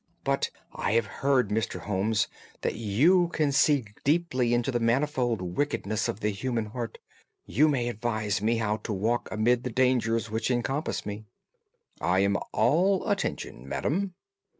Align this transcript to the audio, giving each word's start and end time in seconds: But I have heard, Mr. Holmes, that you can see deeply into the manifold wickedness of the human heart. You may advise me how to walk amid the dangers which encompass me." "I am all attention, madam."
But 0.23 0.49
I 0.73 0.93
have 0.93 1.05
heard, 1.21 1.49
Mr. 1.49 1.81
Holmes, 1.81 2.27
that 2.61 2.73
you 2.73 3.27
can 3.27 3.51
see 3.51 3.85
deeply 4.03 4.51
into 4.51 4.71
the 4.71 4.79
manifold 4.79 5.41
wickedness 5.55 6.07
of 6.07 6.21
the 6.21 6.31
human 6.31 6.65
heart. 6.65 6.97
You 7.45 7.67
may 7.67 7.87
advise 7.87 8.41
me 8.41 8.57
how 8.57 8.77
to 8.77 8.93
walk 8.93 9.29
amid 9.31 9.61
the 9.63 9.69
dangers 9.69 10.31
which 10.31 10.49
encompass 10.49 11.05
me." 11.05 11.25
"I 11.99 12.21
am 12.21 12.35
all 12.51 13.07
attention, 13.07 13.69
madam." 13.69 14.15